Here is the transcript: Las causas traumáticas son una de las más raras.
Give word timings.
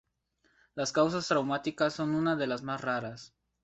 Las 0.73 0.91
causas 0.93 1.27
traumáticas 1.27 1.93
son 1.93 2.15
una 2.15 2.35
de 2.35 2.47
las 2.47 2.63
más 2.63 2.81
raras. 2.81 3.35